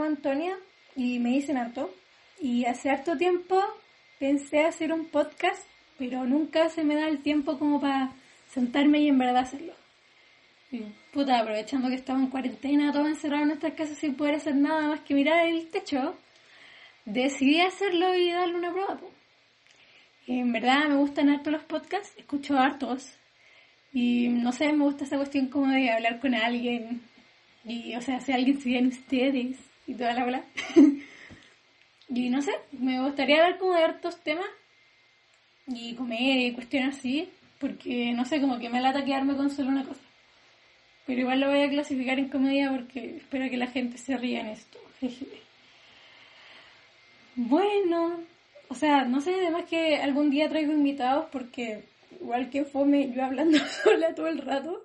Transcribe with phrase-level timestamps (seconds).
[0.00, 0.56] Antonia
[0.96, 1.94] y me dicen harto.
[2.40, 3.62] Y hace harto tiempo
[4.18, 5.66] pensé hacer un podcast,
[5.98, 8.12] pero nunca se me da el tiempo como para
[8.50, 9.74] sentarme y en verdad hacerlo.
[10.70, 14.54] Y, puta, aprovechando que estaba en cuarentena, todo encerrado en nuestras casas sin poder hacer
[14.54, 16.16] nada más que mirar el techo,
[17.04, 18.98] decidí hacerlo y darle una prueba.
[20.26, 23.12] En verdad me gustan harto los podcasts, escucho hartos.
[23.92, 27.02] Y no sé, me gusta esa cuestión como de hablar con alguien.
[27.64, 30.44] Y, o sea, si alguien se ustedes y toda la bola.
[32.08, 34.46] y no sé, me gustaría hablar como de hartos temas.
[35.66, 37.28] Y comer y cuestiones así.
[37.58, 40.00] Porque, no sé, como que me lata quedarme con solo una cosa.
[41.06, 44.40] Pero igual lo voy a clasificar en comedia porque espero que la gente se ría
[44.40, 44.78] en esto.
[47.34, 48.20] Bueno,
[48.68, 51.84] o sea, no sé, además que algún día traigo invitados porque
[52.20, 54.82] igual que fome yo hablando sola todo el rato.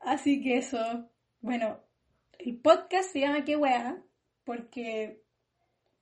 [0.00, 1.08] Así que eso,
[1.40, 1.80] bueno,
[2.38, 4.02] el podcast se llama Qué wea,
[4.44, 5.22] porque,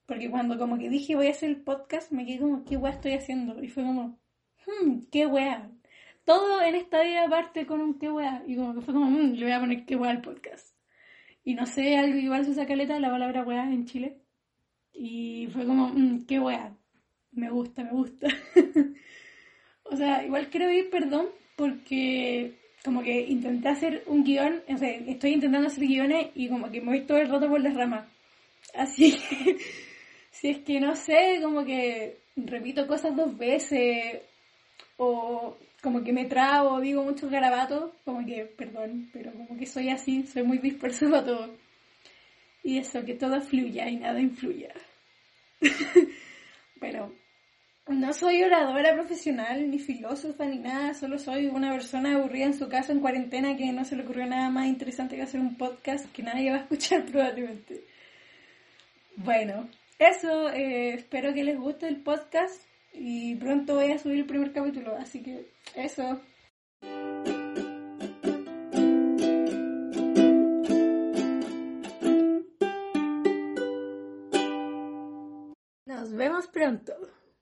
[0.07, 2.93] porque cuando como que dije voy a hacer el podcast, me quedé como, ¿qué wea
[2.93, 3.63] estoy haciendo?
[3.63, 4.21] Y fue como,
[4.67, 5.71] hmm, qué wea.
[6.25, 8.43] Todo en esta vida parte con un qué wea.
[8.47, 10.77] Y como que fue como, "Mm, le voy a poner qué wea al podcast.
[11.45, 14.21] Y no sé, algo igual se usa caleta la palabra wea en Chile.
[14.93, 16.77] Y fue como, "Mm, qué wea.
[17.33, 18.29] Me gusta, me gusta.
[19.85, 24.89] o sea, igual quiero pedir perdón porque como que intenté hacer un guion, o sea,
[24.89, 28.07] estoy intentando hacer guiones y como que me voy todo el rato por las ramas.
[28.75, 29.59] Así que,
[30.31, 34.23] si es que no sé, como que repito cosas dos veces
[34.99, 39.91] o como que me trabo, digo muchos garabatos, como que, perdón, pero como que soy
[39.91, 41.55] así, soy muy disperso para todo.
[42.63, 44.73] Y eso, que todo fluya y nada influya.
[48.07, 52.69] no soy oradora profesional, ni filósofa, ni nada, solo soy una persona aburrida en su
[52.69, 56.07] casa en cuarentena que no se le ocurrió nada más interesante que hacer un podcast
[56.13, 57.85] que nadie va a escuchar probablemente.
[59.17, 59.69] Bueno,
[59.99, 62.63] eso, eh, espero que les guste el podcast
[62.93, 66.21] y pronto voy a subir el primer capítulo, así que eso.
[75.87, 77.16] Nos vemos pronto.